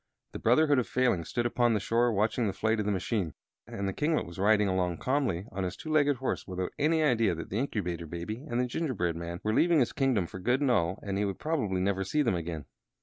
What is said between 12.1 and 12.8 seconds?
them again.